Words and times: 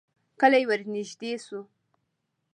کلی 0.39 0.63
ورنږدې 0.69 1.33
شو. 1.45 1.59